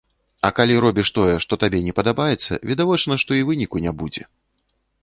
А 0.47 0.49
калі 0.59 0.77
робіш 0.85 1.11
тое, 1.17 1.35
што 1.45 1.53
табе 1.65 1.83
не 1.89 1.93
падабаецца, 2.01 2.59
відавочна, 2.71 3.13
што 3.27 3.31
і 3.43 3.47
выніку 3.53 3.77
не 3.87 3.91
будзе. 4.03 4.23